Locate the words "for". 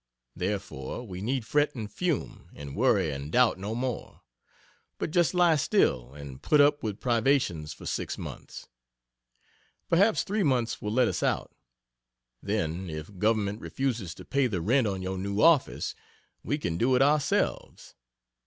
7.71-7.85